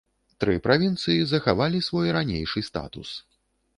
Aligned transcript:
Тры 0.43 0.55
правінцыі 0.67 1.27
захавалі 1.33 1.83
свой 1.91 2.07
ранейшы 2.17 2.65
статус. 2.71 3.09